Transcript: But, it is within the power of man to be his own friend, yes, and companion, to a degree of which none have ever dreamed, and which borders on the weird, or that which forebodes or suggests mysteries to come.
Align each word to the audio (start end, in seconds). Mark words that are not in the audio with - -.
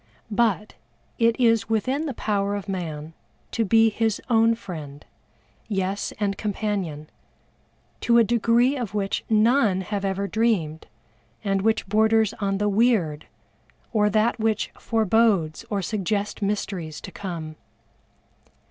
But, 0.31 0.73
it 1.19 1.39
is 1.39 1.69
within 1.69 2.07
the 2.07 2.15
power 2.15 2.55
of 2.55 2.67
man 2.67 3.13
to 3.51 3.63
be 3.63 3.91
his 3.91 4.19
own 4.31 4.55
friend, 4.55 5.05
yes, 5.67 6.11
and 6.19 6.39
companion, 6.39 7.07
to 7.99 8.17
a 8.17 8.23
degree 8.23 8.75
of 8.75 8.95
which 8.95 9.23
none 9.29 9.81
have 9.81 10.03
ever 10.03 10.25
dreamed, 10.27 10.87
and 11.43 11.61
which 11.61 11.85
borders 11.87 12.33
on 12.39 12.57
the 12.57 12.67
weird, 12.67 13.27
or 13.93 14.09
that 14.09 14.39
which 14.39 14.71
forebodes 14.73 15.65
or 15.69 15.83
suggests 15.83 16.41
mysteries 16.41 16.99
to 16.99 17.11
come. 17.11 17.55